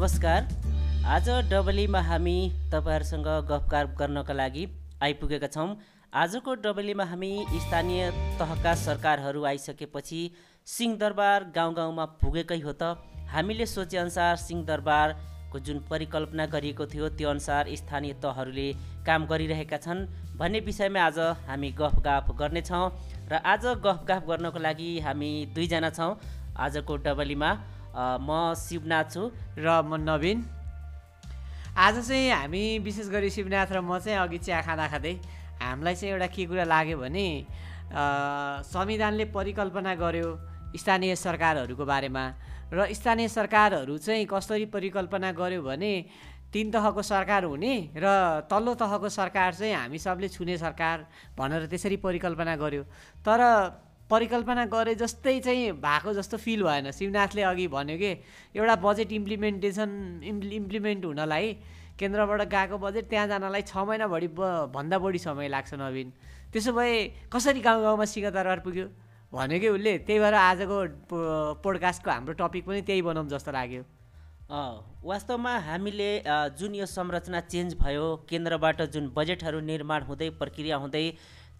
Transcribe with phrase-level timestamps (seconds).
[0.00, 0.46] नमस्कार।
[1.04, 2.36] आज डबलीमा हामी
[2.72, 4.64] तपाईँहरूसँग गफगाफ गर्नका लागि
[5.02, 5.66] आइपुगेका छौँ।
[6.12, 10.20] आजको डबलीमा हामी स्थानीय तहका सरकारहरू आइसकेपछि
[10.66, 12.96] सिंहदरबार गाउँ गाउँमा पुगेकै हो त।
[13.28, 18.68] हामीले सोचेअनुसार सिंहदरबारको जुन परिकल्पना गरिएको थियो त्यो अनुसार स्थानीय तहहरूले
[19.06, 20.06] काम गरिरहेका छन्
[20.40, 22.86] भन्ने विषयमा आज हामी गफगाफ गर्नेछौँ
[23.28, 26.16] र आज गफगाफ गर्नको लागि हामी दुईजना छौँ।
[26.56, 27.50] आजको डबलीमा
[27.94, 29.22] म शिवनाथ छु।
[29.58, 30.38] र म नवीन।
[31.76, 35.14] आज चाहिँ हामी विशेष गरी शिवनाथ र म चाहिँ अघि चिया खाँदा खाँदै
[35.62, 37.26] हामीलाई चाहिँ एउटा के कुरा लाग्यो भने
[37.90, 40.28] संविधानले परिकल्पना गर्यो
[40.76, 42.24] स्थानीय सरकारहरूको बारेमा।
[42.70, 45.92] र स्थानीय सरकारहरू चाहिँ कसरी परिकल्पना गर्यो भने
[46.54, 48.06] तिन तहको सरकार हुने र
[48.50, 51.06] तल्लो तहको सरकार चाहिँ हामी सबले छुने सरकार
[51.38, 52.82] भनेर त्यसरी परिकल्पना गर्यो।
[53.26, 53.40] तर
[54.10, 58.10] परिकल्पना गरे जस्तै चाहिँ भएको जस्तो फिल भएन। शिवनाथले अघि भन्यो कि
[58.56, 59.90] एउटा बजेट इम्प्लिमेन्टेसन
[60.24, 61.46] इम्प्लि इम्प्लिमेन्ट हुनलाई
[61.98, 66.12] केन्द्रबाट गएको बजेट त्यहाँ जानलाई छ महिना बढी ब- भन्दा बढी समय लाग्छ नवीन।
[66.52, 66.92] त्यसो भए
[67.32, 68.86] कसरी गाउँ गाउँमा सिंहदरबार पुग्यो?
[69.32, 70.76] भन्यो कि उसले। त्यही भएर आजको
[71.62, 73.84] पोडकास्टको हाम्रो टपिक पनि त्यही बनाऊँ जस्तो लाग्यो।
[74.50, 76.10] वास्तवमा हामीले
[76.58, 81.04] जुन यो संरचना चेन्ज भयो केन्द्रबाट जुन बजेटहरू निर्माण हुँदै प्रक्रिया हुँदै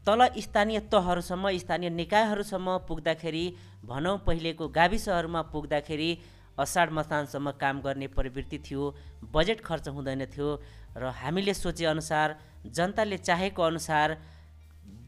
[0.06, 3.45] तल स्थानीय तहहरूसम्म स्थानीय निकायहरूसम्म पुग्दाखेरि
[3.84, 6.11] भनौँ पहिलेको गाविसहरूमा पुग्दाखेरि
[6.59, 8.95] असाढ मसानसम्म काम गर्ने प्रवृत्ति थियो
[9.33, 10.48] बजेट खर्च हुँदैन थियो
[10.97, 14.17] र हामीले सोचेअनुसार जनताले चाहेको अनुसार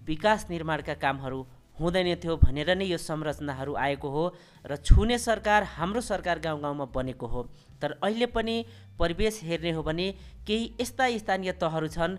[0.06, 1.40] विकास निर्माणका कामहरू
[1.80, 4.24] हुँदैन थियो भनेर नै यो संरचनाहरू आएको हो
[4.66, 7.42] र छुने सरकार हाम्रो सरकार गाउँ गाउँमा बनेको हो।
[7.82, 8.56] तर अहिले पनि
[8.98, 10.10] परिवेश हेर्ने हो भने
[10.46, 12.16] केही यस्ता स्थानीय तहहरू छन्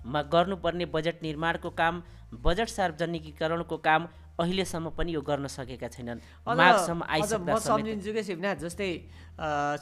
[0.00, 4.06] असाढमा गर्नुपर्ने बजेट निर्माणको काम बजेट सार्वजनिकीकरणको काम
[4.40, 8.90] अहिलेसम्म पनि यो गर्न सकेका छैनन्। म सम्झिन्छु कि शिवनाथ जस्तै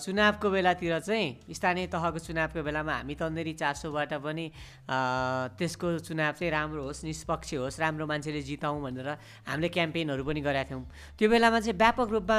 [0.03, 4.51] चुनावको बेलातिर चाहिँ स्थानीय तहको चुनावको बेलामा हामी तन्देरी चासोबाट पनि
[4.91, 9.09] त्यसको चुनाव चाहिँ राम्रो होस् निष्पक्ष होस् राम्रो मान्छेले जिताउँ भनेर
[9.47, 10.83] हामीले क्याम्पेनहरू पनि गरेका थियौँ।
[11.19, 12.39] त्यो बेलामा चाहिँ व्यापक रूपमा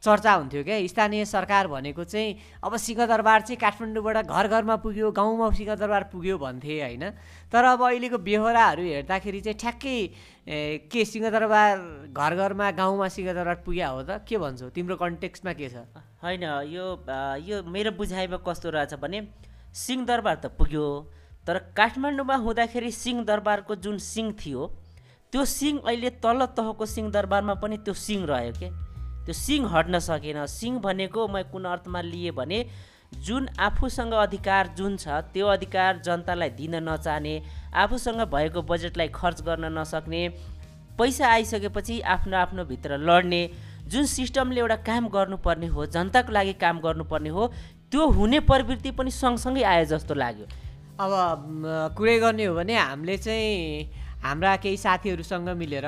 [0.00, 5.50] चर्चा हुन्थ्यो क्या स्थानीय सरकार भनेको चाहिँ अब सिंहदरबार चाहिँ काठमाडौँबाट घर घरमा पुग्यो गाउँमा
[5.52, 7.04] सिंहदरबार पुग्यो भन्थे होइन।
[7.52, 11.76] तर अब अहिलेको बेहोराहरू हेर्दाखेरि चाहिँ ठ्याक्कै के सिंहदरबार
[12.16, 14.24] घर घरमा गाउँमा सिंहदरबार पुग्या हो त?
[14.24, 14.68] के भन्छौ?
[14.72, 15.84] तिम्रो कन्टेक्स्टमा के छ?
[16.24, 16.84] होइन यो
[17.44, 19.28] यो मेरो बुझाइमा कस्तो रहेछ भने
[19.76, 20.86] सिंहदरबार त पुग्यो
[21.44, 24.66] तर काठमाडौँमा हुँदाखेरि सिंहदरबारको जुन सिंह थियो
[25.32, 28.68] त्यो सिंह अहिले तल्लो तहको सिंहदरबारमा पनि त्यो सिंह रह्यो के?
[29.30, 32.58] त्यो सिंह हट्न सकेन। सिंह भनेको मैं कुन अर्थमा लिएँ भने
[33.22, 37.34] जुन आफूसँग अधिकार जुन छ त्यो अधिकार जनतालाई दिन नचाहने
[37.78, 40.22] आफूसँग भएको बजेटलाई खर्च गर्न नसक्ने
[40.98, 43.42] पैसा आइसकेपछि आफ्नो आफ्नो भित्र लड्ने
[43.86, 47.46] जुन सिस्टमले एउटा काम गर्नुपर्ने हो जनताको लागि काम गर्नुपर्ने हो
[47.90, 50.46] त्यो हुने प्रवृत्ति पनि सँगसँगै आयो जस्तो लाग्यो।
[50.98, 51.10] अब
[51.96, 53.90] कुरै गर्ने हो भने हामीले चाहिँ
[54.26, 55.86] हाम्रा केही साथीहरूसँग मिलेर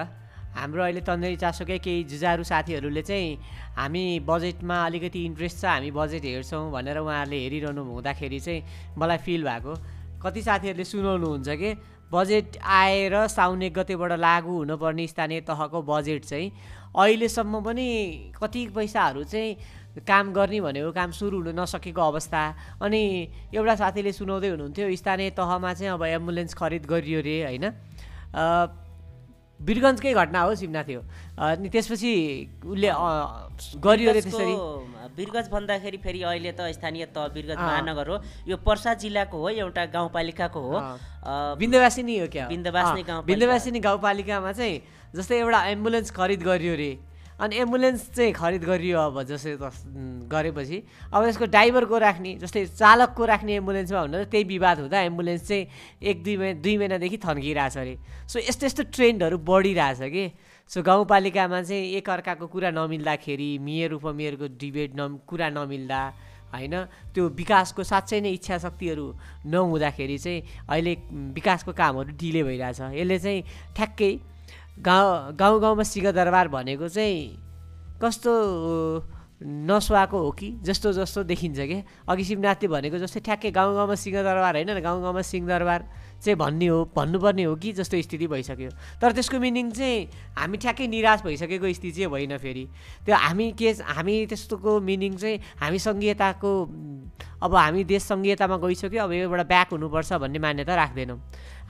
[0.54, 3.36] हाम्रो अहिले तन्देरी चासोकै केही जुझारु साथीहरूले चाहिँ
[3.76, 8.62] हामी बजेटमा अलिकति इन्ट्रेस्ट छ हामी बजेट हेर्छौँ भनेर उहाँहरूले हेरिरहनु हुँदाखेरि चाहिँ
[8.98, 9.74] मलाई फिल भएको।
[10.22, 11.70] कति साथीहरूले सुनाउनुहुन्छ कि
[12.12, 16.52] बजेट आएर साउन एक गतेबाट लागू हुनुपर्ने स्थानीय तहको बजेट चाहिँ
[16.92, 17.88] अहिलेसम्म पनि
[18.36, 22.42] कति पैसाहरू चाहिँ काम गर्ने भनेको काम सुरु हुन नसकेको अवस्था।
[22.80, 23.02] अनि
[23.54, 27.64] एउटा साथीले सुनाउँदै हुनुहुन्थ्यो स्थानीय तहमा चाहिँ अब एम्बुलेन्स खरिद गरियो रे होइन?
[29.62, 31.00] वीरगन्जकै घटना हो सिम्ना थियो।
[31.38, 32.12] अनि त्यसपछि
[32.66, 32.88] उसले
[33.78, 34.54] गरियो रे त्यसरी।
[35.16, 38.16] बिरगज भन्दाखेरि फेरि अहिले त स्थानीय तह बिरगज अँ। महानगर हो।
[38.48, 40.76] यो पर्सा जिल्लाको हो एउटा गाउँपालिकाको हो।
[41.62, 42.46] बिन्दवासिनी हो क्या?
[42.48, 44.82] बिन्दवासिनी गाउँपालिका। बिन्दवासिनी गाउँपालिकामा चाहिँ
[45.14, 46.92] जस्तै एउटा एम्बुलेन्स खरिद गरियो रे
[47.42, 50.78] अनि एम्बुलेन्स चाहिँ खरिद गरियो अब उम्, गरेपछि।
[51.10, 55.66] अब यसको ड्राइभरको राख्ने जस्तै चालकको राख्ने एम्बुलेन्समा हुँदा त्यही विवाद हुँदा एम्बुलेन्स चाहिँ
[55.98, 57.98] एक दुई महिना दुई महिनादेखि थन्किरहेछ अरे।
[58.30, 60.24] सो यस्तो यस्तो ट्रेन्डहरू बढिरहेछ कि।
[60.70, 66.02] सो गाउँपालिकामा चाहिँ एकअर्काको कुरा नमिल्दाखेरि मेयर उपमेयरको डिबेट न कुरा नमिल्दा
[66.54, 66.74] होइन
[67.12, 69.06] त्यो विकासको साँच्चै नै इच्छा शक्तिहरू
[69.50, 70.40] नहुँदाखेरि चाहिँ
[70.70, 70.92] अहिले
[71.34, 73.40] विकासको कामहरू डिले भइरहेछ। यसले चाहिँ
[73.76, 74.12] ठ्याक्कै
[74.78, 77.36] गाउँ गाउँ गाउँमा सिंहदरबार भनेको चाहिँ
[78.02, 78.32] कस्तो
[79.42, 80.48] नसुहाएको हो कि?
[80.62, 85.22] जस्तो जस्तो देखिन्छ क्या अघि शिवनाथले भनेको जस्तै ठ्याक्कै गाउँ गाउँमा सिंहदरबार होइन गाउँ गाउँमा
[85.22, 85.80] सिंहदरबार
[86.22, 87.72] चाहिँ भन्ने हो भन्नुपर्ने हो कि?
[87.74, 88.70] जस्तो स्थिति भइसक्यो।
[89.02, 90.06] तर त्यसको मिनिङ चाहिँ
[90.38, 92.64] हामी ठ्याक्कै निराश भइसकेको स्थिति चाहिँ होइन फेरि।
[93.02, 96.52] त्यो हामी के हामी त्यस्तोको मिनिङ चाहिँ हामी सङ्घीयताको
[97.42, 101.18] अब हामी देश सङ्घीयतामा गइसक्यो अब योबाट ब्याक हुनुपर्छ भन्ने मान्यता राख्दैनौँ।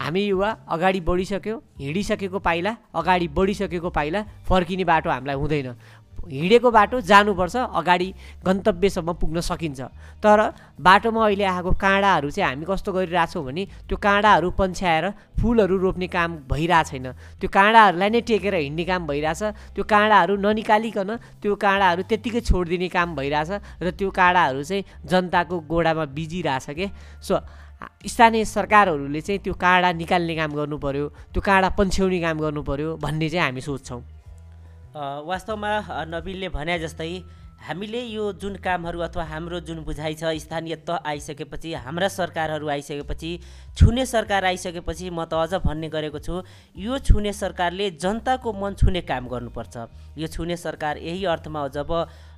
[0.00, 5.74] हामी युवा अगाडि बढिसक्यो हिँडिसकेको पाइला अगाडि बढिसकेको पाइला फर्किने बाटो हामीलाई हुँदैन।
[6.22, 8.08] हिँडेको बाटो जानुपर्छ अगाडि
[8.46, 9.80] गन्तव्यसम्म पुग्न सकिन्छ।
[10.22, 10.38] तर
[10.78, 15.10] बाटोमा अहिले आएको काँडाहरू चाहिँ हामी कस्तो गरिरहेछौँ भने त्यो काँडाहरू पन्छ्याएर
[15.42, 17.06] फुलहरू रोप्ने काम भइरहेको छैन
[17.42, 19.42] त्यो काँडाहरूलाई नै टेकेर हिँड्ने काम भइरहेछ
[19.74, 21.10] त्यो काँडाहरू ननिकालिकन
[21.42, 26.86] त्यो काँडाहरू त्यत्तिकै छोडिदिने काम भइरहेछ र त्यो काँडाहरू चाहिँ जनताको गोडामा बिजिरहेछ के?
[27.18, 27.34] सो
[28.06, 32.96] स्थानीय सरकारहरूले चाहिँ त्यो काँडा निकाल्ने काम गर्नु पऱ्यो त्यो काँडा पन्छ्याउने काम गर्नु पऱ्यो
[32.96, 34.02] भन्ने चाहिँ हामी सोच्छौँ।
[35.26, 35.70] वास्तवमा
[36.08, 37.12] नवीनले भने जस्तै
[37.62, 43.30] हामीले यो जुन कामहरू अथवा हाम्रो जुन बुझाइ छ स्थानीय तह आइसकेपछि हाम्रा सरकारहरू आइसकेपछि
[43.78, 46.42] छुने सरकार आइसकेपछि म त अझ भन्ने गरेको छु
[46.76, 49.76] यो छुने सरकारले जनताको मन छुने काम गर्नुपर्छ।
[50.18, 51.90] यो छुने सरकार यही अर्थमा जब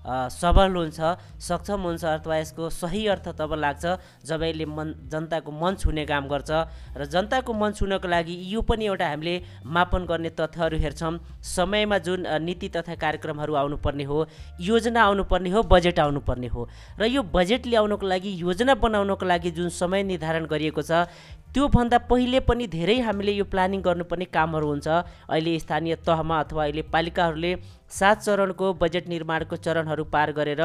[0.05, 1.01] सबल हुन्छ
[1.41, 3.85] सक्षम हुन्छ अथवा यसको सही अर्थ तब लाग्छ
[4.27, 6.51] जब यसले मन जनताको मन छुने काम गर्छ
[6.97, 9.35] र जनताको मन छुनको लागि यो पनि एउटा हामीले
[9.67, 14.27] मापन गर्ने तथ्यहरू हेर्छौँ। समयमा जुन नीति तथा कार्यक्रमहरू आउनुपर्ने हो
[14.61, 16.69] योजना आउनुपर्ने हो बजेट आउनुपर्ने हो
[17.01, 21.09] र यो बजेट ल्याउनको लागि योजना बनाउनको लागि जुन समय निर्धारण गरिएको छ
[21.55, 24.89] त्योभन्दा पहिले पनि धेरै हामीले यो प्लानिङ गर्नुपर्ने कामहरू हुन्छ।
[25.31, 27.53] अहिले स्थानीय तहमा अथवा अहिले पालिकाहरूले
[27.99, 30.63] सात चरणको बजेट निर्माणको चरणहरू पार गरेर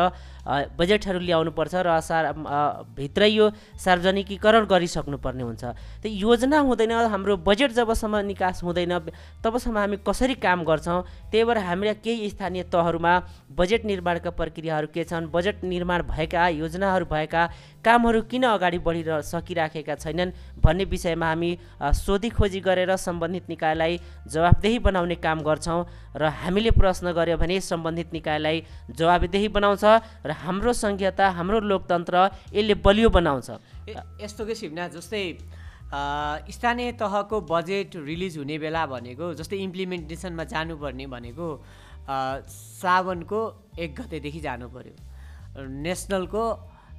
[0.80, 5.64] बजेटहरू ल्याउनुपर्छ र असार अ, भित्रै यो सार्वजनिकीकरण गरिसक्नुपर्ने हुन्छ।
[6.02, 8.94] त योजना हुँदैन हाम्रो बजेट जबसम्म निकास हुँदैन
[9.44, 13.14] तबसम्म हामी कसरी काम गर्छौँ त्यही भएर हामीले केही स्थानीय तहहरूमा
[13.58, 17.44] बजेट निर्माणका प्रक्रियाहरू के छन् बजेट निर्माण भएका योजनाहरू भएका
[17.86, 21.52] कामहरू किन अगाडि बढिरह सकिराखेका छैनन् भन्ने विषयमा हामी
[21.96, 25.80] सोधी खोजी गरेर सम्बन्धित निकायलाई जवाबदेही बनाउने काम गर्छौँ
[26.16, 29.84] र हामीले प्रश्न गऱ्यो भने सम्बन्धित निकायलाई जवाबदेही बनाउँछ
[30.26, 32.16] र हाम्रो सङ्घीयता हाम्रो लोकतन्त्र
[32.54, 33.50] यसले बलियो बनाउँछ।
[34.22, 35.24] यस्तो के सिप्ना जस्तै
[35.90, 41.48] स्थानीय तहको बजेट रिलिज हुने बेला भनेको जस्तै इम्प्लिमेन्टेसनमा जानुपर्ने भनेको
[42.50, 43.40] सावनको
[43.80, 46.44] एक गतेदेखि जानु पऱ्यो नेसनलको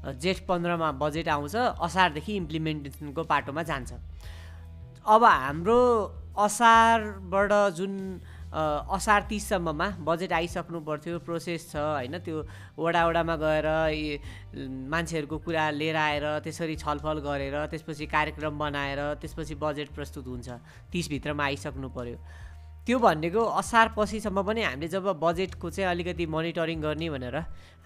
[0.01, 3.93] जेठ पन्ध्रमा बजेट आउँछ असारदेखि इम्प्लिमेन्टेसनको पाटोमा जान्छ।
[5.05, 5.81] अब हाम्रो
[6.39, 7.93] असारबाट जुन
[8.51, 12.43] असार तिससम्ममा बजेट आइसक्नु पर्थ्यो प्रोसेस छ होइन त्यो
[12.79, 13.67] वडा वडामा गएर
[14.91, 20.49] मान्छेहरूको कुरा लिएर आएर त्यसरी छलफल गरेर त्यसपछि कार्यक्रम बनाएर त्यसपछि बजेट प्रस्तुत हुन्छ
[20.93, 22.19] तिसभित्रमा आइसक्नु पर्यो।
[22.87, 27.37] त्यो भनेको असार पछिसम्म पनि हामीले जब बजेटको चाहिँ अलिकति मोनिटरिङ गर्ने भनेर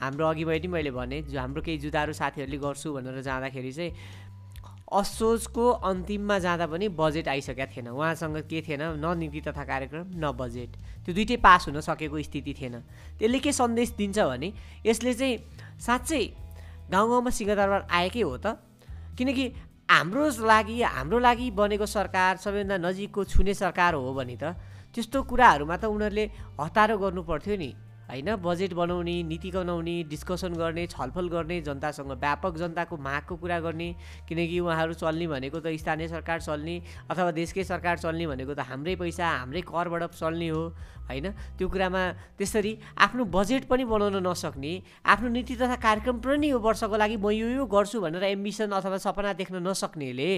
[0.00, 3.92] हाम्रो अघि पनि मैले भने हाम्रो केही जुदाहरू साथीहरूले गर्छु भनेर जाँदाखेरि चाहिँ
[4.94, 8.82] असोजको अन्तिममा जाँदा पनि बजेट आइसकेका थिएन। उहाँसँग के थिएन?
[9.02, 10.70] न नीति तथा कार्यक्रम न बजेट
[11.04, 12.74] त्यो दुइटै पास हुन सकेको स्थिति थिएन।
[13.18, 14.52] त्यसले के सन्देश दिन्छ भने
[14.86, 15.38] यसले चाहिँ
[15.80, 16.22] साँच्चै
[16.92, 18.54] गाउँ गाउँमा सिंहदरबार आएकै हो त।
[19.18, 19.44] किनकि
[19.90, 24.54] हाम्रो लागि हाम्रो लागि बनेको सरकार सबैभन्दा नजिकको छुने सरकार हो भने त
[24.94, 26.24] त्यस्तो कुराहरूमा त उनीहरूले
[26.60, 27.70] हतारो गर्नु पर्थ्यो नि।
[28.04, 28.36] होइन?
[28.36, 33.88] बजेट बनाउने नीति बनाउने डिस्कसन गर्ने छलफल गर्ने जनतासँग व्यापक जनताको मागको कुरा गर्ने
[34.28, 36.74] किनकि उहाँहरू चल्ने भनेको त स्थानीय सरकार चल्ने
[37.10, 40.62] अथवा देशकै सरकार चल्ने भनेको त हाम्रै पैसा हाम्रै करबाट चल्ने हो।
[41.08, 41.26] होइन?
[41.56, 42.02] त्यो कुरामा
[42.38, 47.32] त्यसरी आफ्नो बजेट पनि बनाउन नसक्ने आफ्नो नीति तथा कार्यक्रम पनि यो वर्षको लागि म
[47.32, 50.30] यो यो गर्छु भनेर एम्बिसन अथवा सपना देख्न नसक्नेले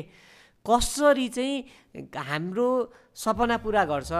[0.68, 2.68] कसरी चाहिँ हाम्रो
[3.14, 4.12] सपना पुरा गर्छ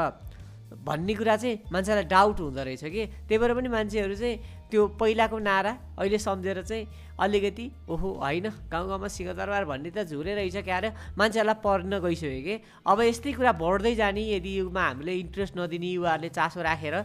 [0.86, 4.36] भन्ने कुरा चाहिँ मान्छेलाई डाउट हुँदो रहेछ कि। त्यही भएर पनि मान्छेहरू चाहिँ
[4.70, 6.84] त्यो पहिलाको नारा अहिले सम्झेर चाहिँ
[7.16, 12.40] अलिकति ओहो होइन। गाउँ गाउँमा सिंहदरबार भन्ने त झुरे रहेछ क्या अरे मान्छेहरूलाई पढ्न गइसक्यो
[12.44, 12.54] कि?
[12.84, 16.96] अब यस्तै कुरा बढ्दै जाने यदि युमा हामीले इन्ट्रेस्ट नदिने युवाहरूले चासो राखेर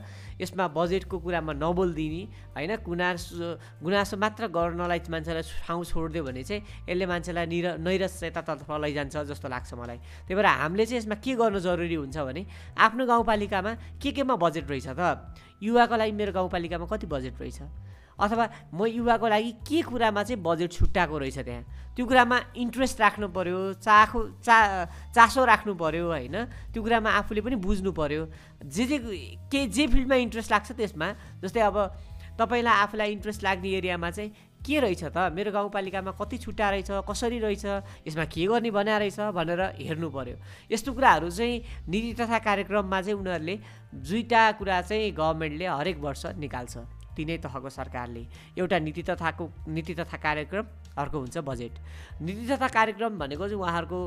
[0.42, 2.24] यसमा बजेटको कुरामा नबोलिदिने
[2.56, 2.72] होइन?
[2.84, 3.48] गुनासो
[3.80, 9.74] गुनासो मात्र गर्नलाई मान्छेलाई ठाउँ छोडिदियो भने चाहिँ यसले मान्छेलाई निर नैरस्यतातर्फ लैजान्छ जस्तो लाग्छ
[9.80, 12.42] मलाई। त्यही भएर हामीले चाहिँ यसमा के गर्नु जरुरी हुन्छ भने
[12.76, 15.02] आफ्नो गाउँपालिकामा के केमा बजेट रहेछ त?
[15.62, 17.60] युवाको लागि मेरो गाउँपालिकामा कति बजेट रहेछ?
[18.22, 21.64] अथवा म युवाको लागि के कुरामा चाहिँ बजेट छुट्याएको रहेछ त्यहाँ?
[21.96, 24.86] त्यो कुरामा इन्ट्रेस्ट राख्नु पऱ्यो चाखो चा
[25.16, 26.36] चासो राख्नु पऱ्यो होइन?
[26.72, 28.22] त्यो कुरामा आफूले पनि बुझ्नु पऱ्यो
[28.64, 28.98] जे जे
[29.52, 31.08] के जे फिल्डमा इन्ट्रेस्ट लाग्छ त्यसमा
[31.44, 31.78] जस्तै अब
[32.40, 35.18] तपाईँलाई आफूलाई इन्ट्रेस्ट लाग्ने एरियामा चाहिँ के रहेछ त?
[35.34, 36.90] मेरो गाउँपालिकामा कति छुट्टा रहेछ?
[37.10, 37.66] कसरी रहेछ?
[38.08, 39.20] यसमा के गर्ने भना रहेछ?
[39.34, 40.36] भनेर हेर्नु पऱ्यो
[40.72, 43.56] यस्तो कुराहरू चाहिँ नीति तथा कार्यक्रममा चाहिँ उनीहरूले
[43.90, 46.78] दुईवटा कुरा चाहिँ गभर्मेन्टले हरेक वर्ष निकाल्छ।
[47.16, 48.24] तिनै तहको सरकारले।
[48.58, 50.66] एउटा नीति तथाको नीति तथा कार्यक्रम
[50.98, 51.74] अर्को हुन्छ बजेट।
[52.22, 54.00] नीति तथा कार्यक्रम भनेको चाहिँ उहाँहरूको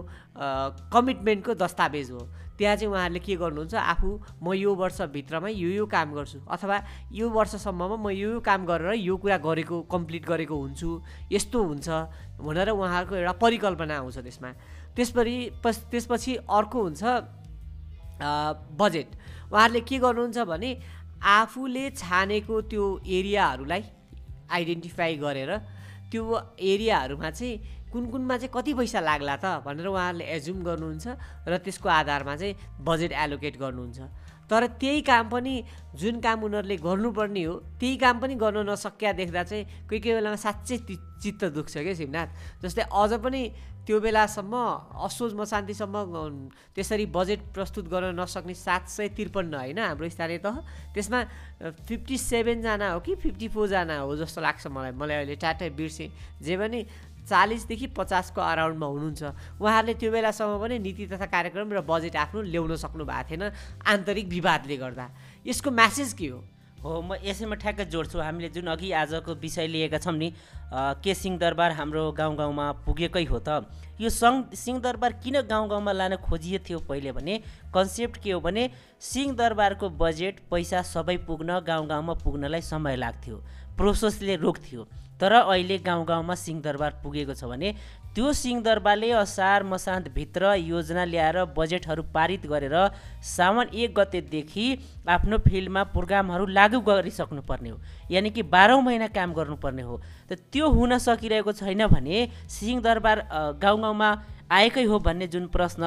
[0.93, 2.23] कमिटमेन्टको दस्तावेज हो।
[2.59, 4.09] त्यहाँ चाहिँ उहाँहरूले के गर्नुहुन्छ आफू
[4.43, 6.77] म यो वर्षभित्रमा यो यो काम गर्छु अथवा
[7.13, 10.91] यो वर्षसम्ममा म यो यो काम गरेर यो कुरा गरेको कम्प्लिट गरेको हुन्छु
[11.33, 11.89] यस्तो हुन्छ
[12.39, 14.51] भनेर उहाँहरूको एउटा परिकल्पना आउँछ त्यसमा।
[14.95, 15.37] त्यसपछि
[15.91, 17.03] त्यसपछि अर्को हुन्छ
[18.79, 19.09] बजेट।
[19.51, 20.71] उहाँहरूले के गर्नुहुन्छ भने
[21.25, 23.83] आफूले छानेको त्यो एरियाहरूलाई
[24.51, 25.51] आइडेन्टिफाई गरेर
[26.13, 26.23] त्यो
[26.61, 31.07] एरियाहरूमा चाहिँ कुन कुनमा चाहिँ कति पैसा लाग्ला त भनेर उहाँहरूले एज्युम गर्नुहुन्छ
[31.49, 32.55] र त्यसको आधारमा चाहिँ
[32.85, 34.01] बजेट एलोकेट गर्नुहुन्छ।
[34.51, 35.55] तर त्यही काम पनि
[36.01, 40.37] जुन काम उनीहरूले गर्नुपर्ने हो त्यही काम पनि गर्न नसक्या देख्दा चाहिँ कोही कोही बेलामा
[40.37, 40.77] साँच्चै
[41.23, 42.29] चित्त दुख्छ क्या शिवनाथ?
[42.63, 43.43] जस्तै अझ पनि
[43.85, 44.55] त्यो बेलासम्म
[45.05, 45.97] असोज मशान्तिसम्म
[46.77, 50.57] त्यसरी बजेट प्रस्तुत गर्न नसक्ने सात सय त्रिपन्न होइन हाम्रो स्थानीय तह।
[50.95, 51.21] त्यसमा
[51.89, 56.09] फिफ्टी सेभेनजना हो कि फिफ्टी फोरजना हो जस्तो लाग्छ मलाई। मलाई अहिले टाटा बिर्सेँ।
[56.41, 56.81] जे पनि
[57.25, 59.23] चालिसदेखि पचासको अराउन्डमा हुनुहुन्छ।
[59.61, 63.43] उहाँहरूले त्यो बेलासम्म पनि नीति तथा कार्यक्रम र बजेट आफ्नो ल्याउन सक्नु भएको थिएन
[63.85, 65.07] आन्तरिक विवादले गर्दा।
[65.47, 66.41] यसको म्यासेज के हो?
[66.85, 70.29] हो म यसैमा ठ्याक्कै जोड्छु हामीले जुन अघि आजको विषय लिएका छौँ नि
[71.01, 73.65] के सिंहदरबार हाम्रो गाउँ गाउँमा पुगेकै हो त
[73.97, 77.41] यो सङ्घ सिंहदरबार किन गाउँ गाउँमा लान खोजिए थियो पहिले भने
[77.73, 78.69] कन्सेप्ट के हो भने
[79.01, 83.37] सिंहदरबारको बजेट पैसा सबै पुग्न गाउँ गाउँमा पुग्नलाई समय लाग्थ्यो
[83.81, 84.87] प्रोसेसले रोक्थ्यो।
[85.21, 87.75] तर अहिले गाउँ गाउँमा सिंहदरबार पुगेको छ भने
[88.15, 92.77] त्यो सिंहदरबारले असार मसान्तभित्र योजना ल्याएर बजेटहरू पारित गरेर
[93.23, 94.67] साउन एक गतेदेखि
[95.09, 97.79] आफ्नो फिल्डमा प्रोग्रामहरू लागू गरिसक्नुपर्ने हो।
[98.11, 103.19] यानि कि बाह्रौँ महिना काम गर्नुपर्ने हो। त त्यो हुन सकिरहेको छैन भने सिंहदरबार
[103.59, 104.11] गाउँ गाउँमा
[104.51, 105.83] आएकै हो भन्ने जुन प्रश्न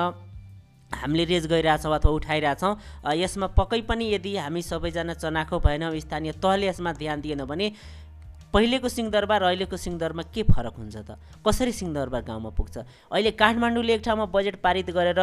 [0.91, 2.73] हामीले रेज गरिरहेछौँ अथवा उठाइरहेछौँ
[3.15, 7.71] यसमा पक्कै पनि यदि हामी सबैजना चनाखो भएनौँ स्थानीय तहले यसमा ध्यान दिएन भने
[8.57, 11.21] पहिलेको सिंहदरबार अहिलेको सिंहदरबारमा के फरक हुन्छ त?
[11.45, 12.75] कसरी सिंहदरबार गाउँमा पुग्छ?
[13.13, 15.21] अहिले काठमाडौँले एक ठाउँमा बजेट पारित गरेर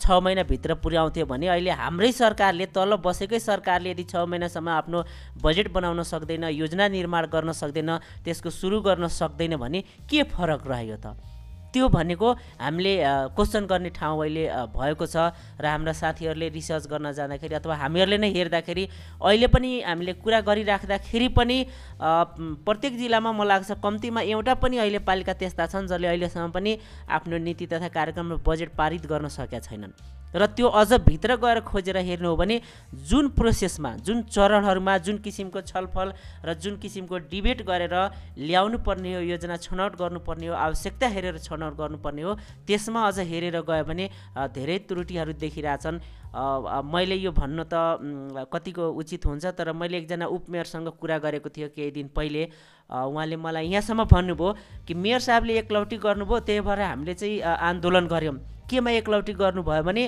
[0.00, 4.98] छ महिनाभित्र पुर्याउँथ्यो भने अहिले हाम्रै सरकारले तल बसेकै सरकारले यदि छ महिनासम्म आफ्नो
[5.44, 7.90] बजेट बनाउन सक्दैन योजना निर्माण गर्न सक्दैन
[8.24, 11.33] त्यसको सुरु गर्न सक्दैन भने के फरक रह्यो त?
[11.74, 12.28] त्यो भनेको
[12.62, 12.94] हामीले
[13.34, 14.44] क्वेसन गर्ने ठाउँ अहिले
[14.78, 18.84] भएको छ र हाम्रा साथीहरूले रिसर्च गर्न जाँदाखेरि अथवा हामीहरूले नै हेर्दाखेरि
[19.18, 21.58] अहिले पनि हामीले कुरा गरिराख्दाखेरि पनि
[22.00, 26.78] प्रत्येक जिल्लामा मलाई लाग्छ कम्तीमा एउटा पनि अहिले पालिका त्यस्ता छन् जसले अहिलेसम्म पनि
[27.10, 31.60] आफ्नो नीति तथा कार्यक्रम र बजेट पारित गर्न सकेका छैनन्। र त्यो अझ भित्र गएर
[31.62, 32.60] खोजेर हेर्नु हो भने
[33.08, 36.12] जुन प्रोसेसमा जुन चरणहरूमा जुन किसिमको छलफल
[36.44, 37.94] र जुन किसिमको डिबेट गरेर
[38.38, 42.34] ल्याउनु पर्ने हो योजना छनौट गर्नुपर्ने हो आवश्यकता हेरेर छनौट गर्नुपर्ने हो
[42.66, 44.10] त्यसमा अझ हेरेर गयो भने
[44.54, 46.00] धेरै त्रुटिहरू देखिरहेछन्।
[46.34, 51.90] मैले यो भन्न त कतिको उचित हुन्छ तर मैले एकजना उपमेयरसँग कुरा गरेको थियो केही
[51.90, 52.42] दिन पहिले।
[52.90, 54.48] उहाँले मलाई यहाँसम्म भन्नुभयो
[54.82, 58.36] कि मेयर साहबले एकलौटी गर्नुभयो त्यही भएर हामीले चाहिँ आन्दोलन गऱ्यौँ।
[58.70, 60.04] केमा एकलौटी गर्नुभयो भने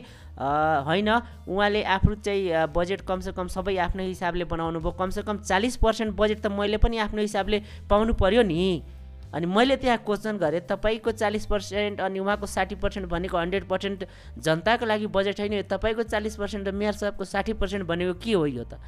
[0.88, 1.08] होइन
[1.48, 6.52] उहाँले आफ्नो चाहिँ बजेट कमसेकम सबै आफ्नो हिसाबले बनाउनु भयो। कमसेकम चालिस पर्सेन्ट बजेट त
[6.52, 8.82] मैले पनि आफ्नो हिसाबले पाउनु पर्यो नि।
[9.26, 14.04] अनि मैले त्यहाँ क्वेसन गरेँ तपाईँको चालिस पर्सेन्ट अनि उहाँको साठी पर्सेन्ट भनेको हन्ड्रेड पर्सेन्ट
[14.38, 18.46] जनताको लागि बजेट होइन तपाईँको चालिस पर्सेन्ट र मेयर साहबको साठी पर्सेन्ट भनेको के हो
[18.46, 18.78] यो त?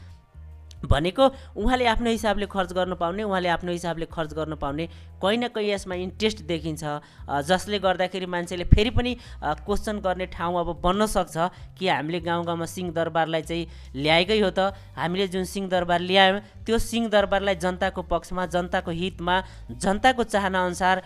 [0.84, 1.24] भनेको
[1.58, 4.86] उहाँले आफ्नो हिसाबले खर्च गर्नु पाउने उहाँले आफ्नो हिसाबले खर्च गर्नु पाउने
[5.22, 6.84] कहीँ न कहीँ यसमा इन्ट्रेस्ट देखिन्छ।
[7.46, 11.36] जसले गर्दाखेरि मान्छेले फेरि पनि क्वेसन गर्ने ठाउँ अब बन्न सक्छ
[11.78, 13.66] कि हामीले गाउँ गाउँमा सिंहदरबारलाई चाहिँ
[13.96, 19.36] ल्याएकै हो त। हामीले जुन सिंहदरबार ल्यायौँ त्यो सिंहदरबारलाई जनताको पक्षमा जनताको हितमा
[19.82, 20.96] जनताको चाहनाअनुसार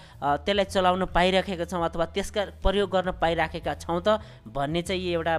[0.44, 4.20] त्यसलाई चलाउन पाइराखेका छौँ अथवा त्यसका प्रयोग गर्न पाइराखेका छौँ त
[4.52, 5.38] भन्ने चाहिँ एउटा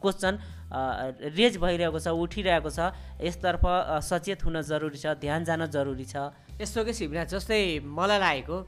[0.00, 0.38] क्वेसन
[0.70, 3.64] रेज भइरहेको छ उठिरहेको छ यसतर्फ
[4.02, 6.30] सचेत हुन जरुरी छ ध्यान जान जरुरी छ।
[6.60, 8.58] यस्तो के शिवनाथ जस्तै मलाई लागेको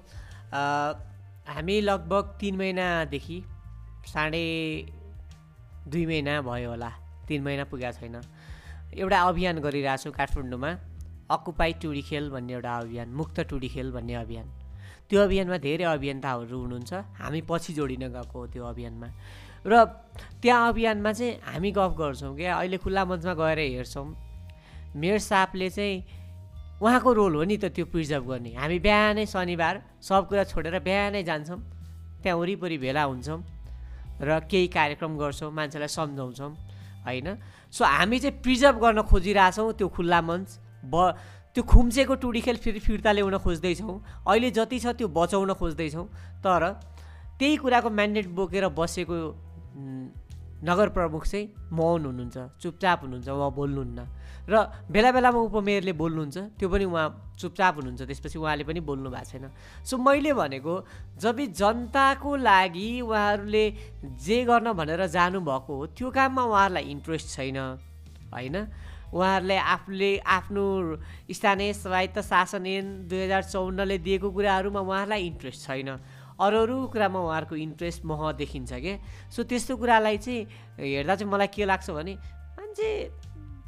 [1.46, 3.38] हामी लगभग तिन महिनादेखि
[4.06, 4.44] साढे
[5.86, 6.90] दुई महिना भयो होला।
[7.28, 8.16] तिन महिना पुगेको छैन।
[8.94, 10.70] एउटा अभियान गरिरहेछौँ काठमाडौँमा।
[11.30, 14.46] अकुपाई टुडी खेल भन्ने एउटा अभियान मुक्त टुडी खेल भन्ने अभियान।
[15.06, 19.08] त्यो अभियानमा धेरै अभियन्ताहरू हुनुहुन्छ। हामी पछि जोडिन गएको त्यो अभियानमा।
[19.66, 19.72] र
[20.42, 24.06] त्यहाँ अभियानमा चाहिँ हामी गफ गर्छौँ क्या। अहिले खुल्ला मञ्चमा गएर हेर्छौँ।
[24.98, 26.02] मेयर साहबले चाहिँ
[26.82, 31.22] उहाँको रोल हो नि त त्यो प्रिजर्भ गर्ने। हामी बिहानै शनिबार सब कुरा छोडेर बिहानै
[31.22, 31.60] जान्छौँ।
[32.22, 33.40] त्यहाँ वरिपरि भेला हुन्छौँ
[34.22, 36.50] र केही कार्यक्रम गर्छौँ मान्छेलाई सम्झाउँछौँ
[37.06, 37.28] होइन?
[37.70, 40.48] सो हामी चाहिँ प्रिजर्भ गर्न खोजिरहेछौँ त्यो खुल्ला मञ्च।
[40.86, 40.94] ब
[41.56, 43.96] त्यो खुम्चेको टुडी खेल फेरि फिर्ता ल्याउन खोज्दैछौँ।
[44.28, 46.06] अहिले जति छ त्यो बचाउन खोज्दैछौँ।
[46.44, 46.62] तर
[47.40, 49.16] त्यही कुराको म्यान्डेट बोकेर बसेको
[50.68, 54.00] नगर प्रमुख चाहिँ मौन हुनुहुन्छ चुपचाप हुनुहुन्छ उहाँ बोल्नुहुन्न।
[54.52, 54.54] र
[54.92, 59.48] बेला बेलामा उपमेयरले बोल्नुहुन्छ त्यो पनि उहाँ चुपचाप हुनुहुन्छ त्यसपछि उहाँले पनि बोल्नु भएको छैन।
[59.84, 60.74] सो मैले भनेको
[61.16, 63.64] जब जनताको लागि उहाँहरूले
[64.04, 67.58] जे गर्न भनेर जानुभएको हो त्यो काममा उहाँहरूलाई इन्ट्रेस्ट छैन
[68.32, 68.56] होइन?
[69.16, 70.64] उहाँहरूले आफूले आफ्नो
[71.32, 75.88] स्थानीय स्वायत्त शासन ऐन दुई हजार चौन्नले दिएको कुराहरूमा उहाँहरूलाई इन्ट्रेस्ट छैन।
[76.36, 78.96] अरू अरू कुरामा उहाँहरूको इन्ट्रेस्ट मह देखिन्छ क्या
[79.32, 80.42] सो त्यस्तो कुरालाई चाहिँ
[80.80, 82.14] हेर्दा चाहिँ मलाई के लाग्छ भने
[82.60, 82.88] मान्छे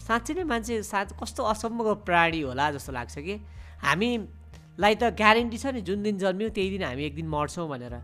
[0.04, 3.34] साँच्चै नै मान्छे साँच कस्तो असम्मको प्राणी होला जस्तो लाग्छ कि?
[3.82, 7.94] हामीलाई त ग्यारेन्टी छ नि जुन दिन जन्मियो त्यही दिन हामी एक दिन मर्छौँ भनेर।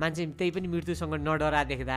[0.00, 1.96] मान्छे त्यही पनि मृत्युसँग नडरा देख्दा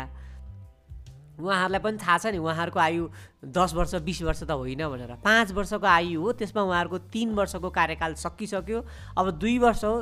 [1.41, 3.03] उहाँहरूलाई पनि थाहा छ नि उहाँहरूको आयु
[3.45, 7.69] दस वर्ष बिस वर्ष त होइन भनेर। पाँच वर्षको आयु हो त्यसमा उहाँहरूको तिन वर्षको
[7.69, 8.79] कार्यकाल सकिसक्यो।
[9.17, 9.95] अब दुई वर्ष हो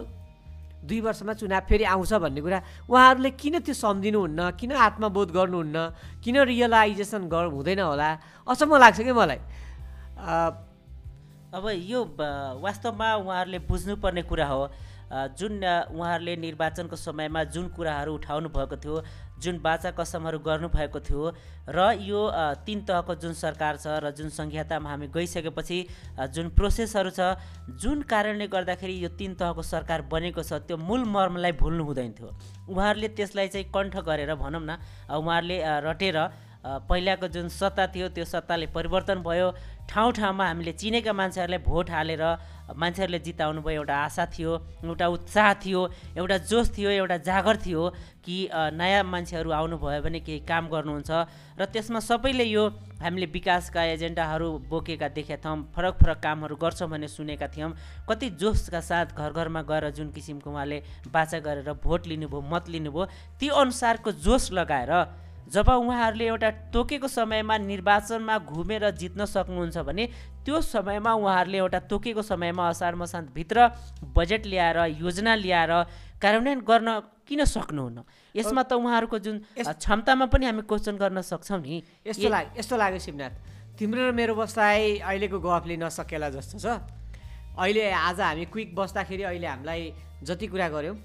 [0.79, 5.77] दुई वर्षमा चुनाव फेरि आउँछ भन्ने कुरा उहाँहरूले किन त्यो सम्झिनुहुन्न किन आत्मबोध गर्नुहुन्न
[6.23, 8.09] किन रियलाइजेसन गर हुँदैन होला?
[8.47, 9.39] अचम्म लाग्छ कि मलाई।
[11.51, 11.99] अब यो
[12.63, 14.63] वास्तवमा उहाँहरूले बुझ्नुपर्ने कुरा हो।
[15.09, 19.01] जुन उहाँहरूले निर्वाचनको समयमा जुन कुराहरू उठाउनु भएको थियो
[19.41, 21.31] जुन बाचा कसमहरू गर्नुभएको थियो
[21.69, 22.21] र यो
[22.65, 25.79] तिन तहको जुन सरकार छ र जुन सङ्घीयतामा हामी गइसकेपछि
[26.35, 27.33] जुन प्रोसेसहरू छ
[27.81, 32.29] जुन कारणले गर्दाखेरि यो तिन तहको सरकार बनेको छ त्यो मूल मर्मलाई भुल्नु हुँदैन थियो।
[32.69, 34.77] उहाँहरूले त्यसलाई चाहिँ कण्ठ गरेर भनौँ न
[35.09, 36.19] उहाँहरूले रटेर
[36.59, 39.47] पहिलाको जुन सत्ता थियो त्यो सत्ताले परिवर्तन भयो।
[39.89, 42.23] ठाउँ ठाउँमा हामीले चिनेका मान्छेहरूलाई भोट हालेर
[42.75, 44.51] मान्छेहरूले जिताउनु भयो एउटा आशा थियो
[44.85, 45.81] एउटा उत्साह थियो
[46.17, 47.83] एउटा जोस थियो एउटा जागर थियो
[48.25, 51.11] कि नयाँ मान्छेहरू आउनुभयो भने केही काम गर्नुहुन्छ।
[51.57, 52.63] र त्यसमा सबैले यो
[53.01, 57.71] हामीले विकासका एजेन्डाहरू बोकेका देखेका थियौँ फरक फरक कामहरू गर्छौँ भन्ने सुनेका थियौँ।
[58.09, 63.05] कति जोसका साथ घर घरमा गएर जुन किसिमको उहाँले बाचा गरेर भोट लिनुभयो मत लिनुभयो
[63.39, 64.93] त्यो अनुसारको जोस लगाएर
[65.49, 70.05] जब उहाँहरूले एउटा तोकेको समयमा निर्वाचनमा घुमेर जित्न सक्नुहुन्छ भने
[70.49, 73.57] त्यो समयमा उहाँहरूले एउटा तोकेको समयमा असार मसान्तभित्र
[74.17, 75.71] बजेट ल्याएर योजना ल्याएर
[76.17, 76.89] कार्यान्वयन गर्न
[77.29, 78.01] किन सक्नुहुन्न?
[78.33, 82.99] यसमा त उहाँहरूको जुन क्षमतामा पनि हामी क्वेसन गर्न सक्छौँ नि। यस्तो लाग्यो यस्तो लाग्यो
[83.05, 83.33] शिवनाथ।
[83.77, 86.81] तिम्रो र मेरो बसाइ अहिलेको गफले नसकेला जस्तो छ।
[87.53, 89.81] अहिले आज हामी क्विक बस्दाखेरि अहिले हामीलाई
[90.25, 90.97] जति कुरा गऱ्यौँ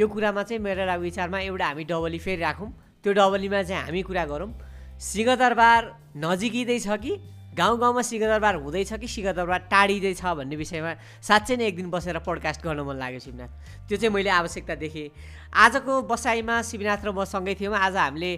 [0.00, 2.68] यो कुरामा चाहिँ मेरो रा- विचारमा एउटा हामी डबली फेरि राखौँ।
[3.04, 4.50] त्यो डबलीमा चाहिँ हामी कुरा गरौँ।
[4.96, 5.82] सिंहदरबार
[6.16, 7.35] नजिकिँदैछ कि?
[7.56, 10.92] गाउँ गाउँमा सिंहदरबार हुँदैछ कि सिंहदरबार टाढिँदैछ भन्ने विषयमा
[11.24, 13.50] साँच्चै नै एक दिन बसेर पोडकास्ट गर्न मन लाग्यो शिवनाथ।
[13.88, 15.08] त्यो चाहिँ मैले आवश्यकता देखेँ।
[15.56, 18.32] आजको बसाइमा शिवनाथ र म सँगै थियौँ। आज हामीले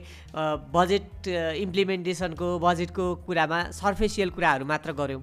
[0.71, 1.27] बजेट
[1.67, 5.23] इम्प्लिमेन्टेसनको बजेटको कुरामा सर्फेसियल कुराहरू मात्र गऱ्यौँ।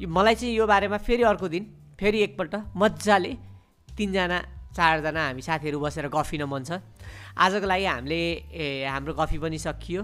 [0.00, 1.64] मलाई चाहिँ यो बारेमा फेरि अर्को दिन
[2.00, 3.32] फेरि एकपल्ट मजाले
[3.88, 4.38] तिनजना
[4.72, 6.80] चारजना हामी साथीहरू बसेर गफिन मन छ।
[7.36, 8.20] आजको लागि हामीले
[8.88, 10.02] हाम्रो गफी पनि सकियो।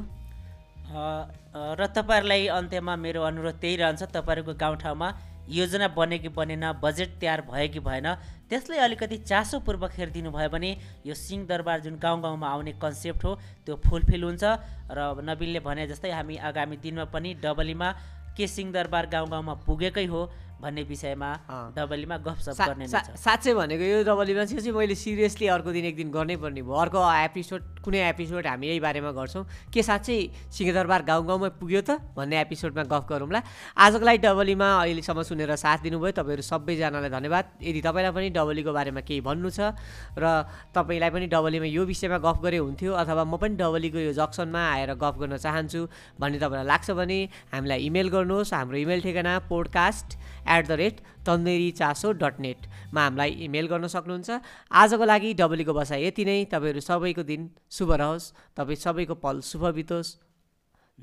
[0.89, 5.09] र तपाईँहरूलाई अन्त्यमा मेरो अनुरोध त्यही रहन्छ तपाईँहरूको गाउँठाउँमा
[5.51, 8.07] योजना बन्यो कि बनेन बजेट तयार भयो कि भएन
[8.51, 10.71] त्यसलाई अलिकति चासोपूर्वक हेरिदिनु भयो भने
[11.07, 13.35] यो सिंहदरबार जुन गाउँ गाउँमा आउने कन्सेप्ट हो
[13.67, 14.45] त्यो फुलफिल हुन्छ।
[14.91, 17.89] र नबिलले भने जस्तै हामी आगामी दिनमा पनि डबलीमा
[18.37, 20.21] के सिंहदरबार गाउँ गाउँमा पुगेकै हो
[20.57, 21.31] भन्ने विषयमा।
[21.77, 26.37] डबलीमा गफसप गर्ने साँच्चै भनेको यो डबलीमा चाहिँ मैले सिरियसली अर्को दिन एक दिन गर्नै
[26.41, 31.49] पर्ने भयो। अर्को एपिसोड कुनै एपिसोड हामी यही बारेमा गर्छौँ। के साँच्चै सिंहदरबार गाउँ गाउँमा
[31.61, 33.41] पुग्यो त भन्ने एपिसोडमा गफ गरौँला।
[33.77, 39.01] आजको लागि डबलीमा अहिलेसम्म सुनेर साथ दिनुभयो। तपाईँहरू सबैजनालाई धन्यवाद। यदि तपाईँलाई पनि डबलीको बारेमा
[39.05, 39.77] केही भन्नु छ
[40.17, 40.25] र
[40.73, 44.97] तपाईँलाई पनि डबलीमा यो विषयमा गफ गरे हुन्थ्यो अथवा म पनि डबलीको यो जक्सनमा आएर
[44.97, 45.81] गफ गर्न चाहन्छु
[46.17, 47.19] भन्ने तपाईँलाई लाग्छ भने
[47.53, 50.09] हामीलाई इमेल गर्नुहोस्। हाम्रो इमेल ठेगाना podcast
[50.49, 54.31] at the rate Tanderi Chaso dot नेटमा हामीलाई इमेल गर्न सक्नुहुन्छ।
[54.73, 59.65] आजको लागि डबलीको बसाइ यति नै। तपाईँहरू सबैको दिन शुभ रहोस्। तपाईँ सबैको पल शुभ
[59.75, 60.11] बितोस्।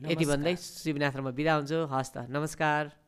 [0.10, 3.03] यति भन्दै शिवनाथ र म बिदा हुन्छु। हस् त। नमस्कार।